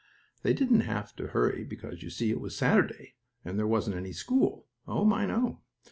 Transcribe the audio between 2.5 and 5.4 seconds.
Saturday, and there wasn't any school. Oh, my